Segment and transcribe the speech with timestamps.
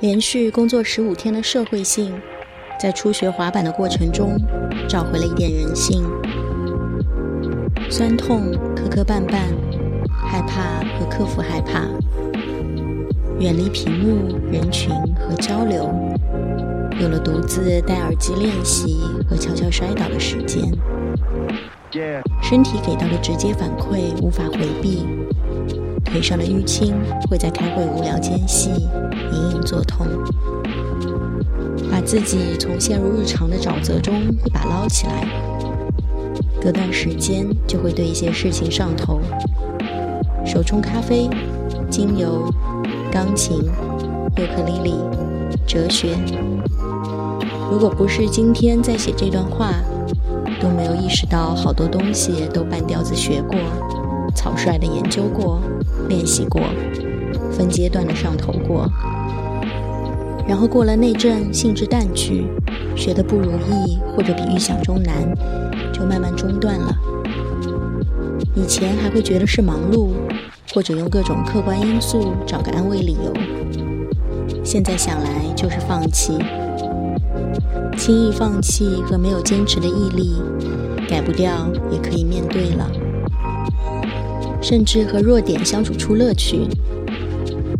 [0.00, 2.12] 连续工作十五天的社会性，
[2.78, 4.36] 在初学滑板的过程中
[4.86, 6.04] 找回了一点人性。
[7.88, 9.38] 酸痛、磕磕绊绊，
[10.10, 11.86] 害怕和克服害怕，
[13.40, 15.90] 远离屏幕、人群和交流，
[17.00, 20.62] 有了独自戴耳机练习和悄悄摔倒的时间。
[22.42, 25.06] 身体给到的直接反馈无法回避，
[26.16, 26.94] 腿上的淤青
[27.28, 30.06] 会在开会无聊间隙隐隐作痛。
[31.92, 35.28] 把自己从陷入日常的沼泽中一把捞起来，
[36.58, 39.20] 隔段时间就会对一些事情上头。
[40.42, 41.28] 手冲咖啡、
[41.90, 42.50] 精油、
[43.12, 43.62] 钢琴、
[44.38, 44.94] 尤克里里、
[45.66, 46.16] 哲学。
[47.70, 49.74] 如果不是今天在写这段话。
[50.58, 53.58] 都没有意识到，好多东西都半吊子学过，
[54.36, 55.60] 草率的研究过，
[56.08, 56.60] 练习过，
[57.50, 58.86] 分阶段的上头过，
[60.46, 62.46] 然后过了那阵兴致淡去，
[62.94, 65.34] 学的不如意或者比预想中难，
[65.92, 66.94] 就慢慢中断了。
[68.54, 70.10] 以前还会觉得是忙碌，
[70.72, 73.32] 或者用各种客观因素找个安慰理由，
[74.62, 76.38] 现在想来就是放弃。
[77.96, 80.34] 轻易放弃和没有坚持的毅力，
[81.08, 82.90] 改不掉也可以面对了。
[84.60, 86.66] 甚至和弱点相处出乐趣，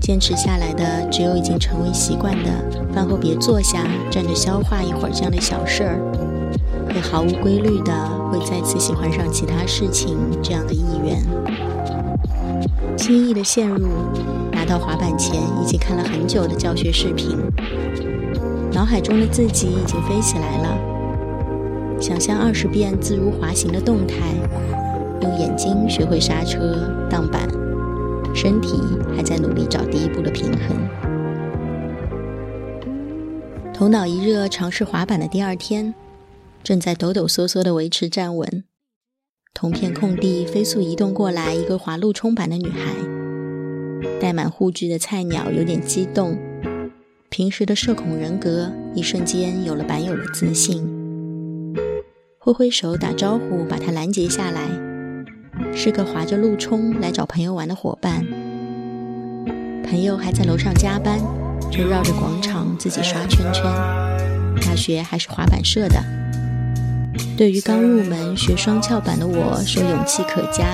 [0.00, 2.50] 坚持下来的只有已经成为习惯的
[2.92, 6.00] 饭后别坐下站着消化一会儿这样的小事儿，
[6.88, 7.92] 会毫无规律的
[8.30, 11.22] 会再次喜欢上其他事情这样的意愿。
[12.96, 13.88] 轻易的陷入
[14.52, 17.36] 拿到滑板前已经看了很久的教学视频。
[18.72, 20.78] 脑海中的自己已经飞起来了，
[22.00, 24.16] 想象二十遍自如滑行的动态，
[25.26, 27.48] 用眼睛学会刹车、荡板，
[28.32, 28.80] 身体
[29.16, 30.76] 还在努力找第一步的平衡。
[33.74, 35.92] 头脑一热，尝试滑板的第二天，
[36.62, 38.62] 正在抖抖嗦嗦地维持站稳，
[39.52, 42.94] 同片空地飞速移动过来一个滑路冲板的女孩，
[44.20, 46.38] 戴满护具的菜鸟有点激动。
[47.28, 50.88] 平时的社恐人格，一瞬间有了板友的自信。
[52.38, 54.70] 挥挥手打招呼，把他拦截下来，
[55.74, 58.24] 是个划着路冲来找朋友玩的伙伴。
[59.88, 61.20] 朋友还在楼上加班，
[61.70, 63.64] 就绕着广场自己刷圈圈。
[64.62, 66.02] 大学还是滑板社的。
[67.36, 70.64] 对于刚入门学双翘板的我，说勇气可嘉。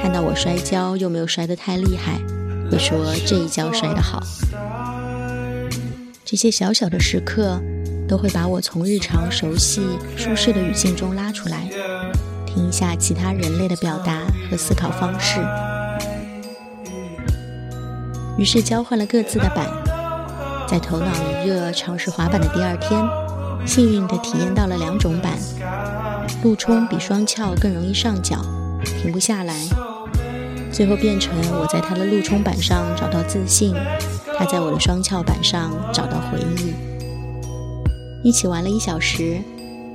[0.00, 2.18] 看到我摔跤又没有摔得太厉害，
[2.70, 4.22] 会说这一跤摔得好。
[6.24, 7.60] 这些小小的时刻，
[8.08, 9.82] 都会把我从日常熟悉、
[10.16, 11.68] 舒适的语境中拉出来，
[12.52, 15.40] 听一下其他人类的表达和思考方式。
[18.36, 19.68] 于是交换了各自的板，
[20.66, 23.00] 在头脑一热尝试滑板的第二天，
[23.66, 25.38] 幸运地体验到了两种板：
[26.42, 28.38] 路冲比双翘更容易上脚，
[28.84, 29.54] 停不下来。
[30.72, 33.74] 最后变成我在他的路冲板上找到自信。
[34.38, 36.72] 他在我的双翘板上找到回忆，
[38.24, 39.38] 一起玩了一小时。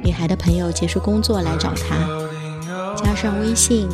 [0.04, 1.96] 女孩的朋友结束工作来找她，
[2.96, 3.90] 加上微信，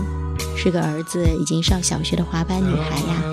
[0.56, 3.23] 是个儿子已经上小学的滑板女孩呀。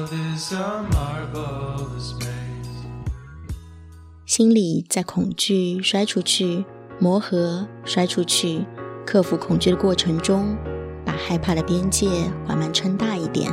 [4.25, 6.65] 心里在恐惧摔出去，
[6.99, 8.65] 磨合摔出去，
[9.05, 10.57] 克服恐惧的过程中，
[11.05, 12.09] 把害怕的边界
[12.47, 13.53] 缓慢撑大一点。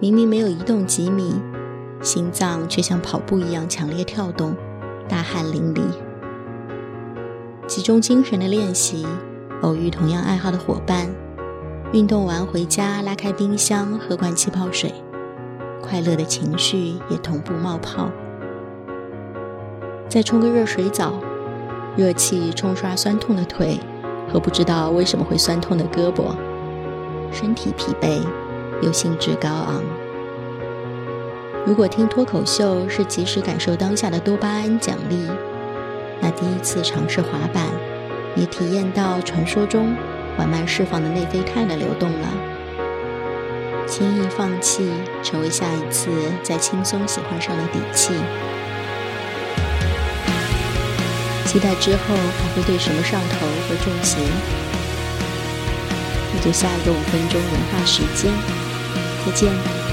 [0.00, 1.34] 明明没有移动几米。
[2.02, 4.54] 心脏却像跑步一样强烈跳动，
[5.08, 5.80] 大汗淋漓。
[7.66, 9.06] 集中精神的练习，
[9.62, 11.08] 偶遇同样爱好的伙伴，
[11.92, 14.92] 运动完回家拉开冰箱喝罐气泡水，
[15.80, 18.10] 快乐的情绪也同步冒泡。
[20.08, 21.14] 再冲个热水澡，
[21.96, 23.80] 热气冲刷酸痛的腿
[24.30, 26.34] 和不知道为什么会酸痛的胳膊，
[27.32, 28.20] 身体疲惫
[28.82, 29.82] 又兴致高昂。
[31.66, 35.26] 如果听脱口秀是及时感受当下的多巴胺奖励，
[36.20, 37.68] 那第一次尝试滑板，
[38.36, 39.96] 也体验到传说中
[40.36, 42.28] 缓慢释放的内啡肽的流动了。
[43.86, 44.90] 轻易放弃，
[45.22, 46.10] 成为下一次
[46.42, 48.14] 再轻松喜欢上的底气。
[51.46, 54.18] 期待之后还会对什么上头和中邪？
[56.32, 58.32] 那就下一个五分钟文化时间，
[59.24, 59.83] 再见。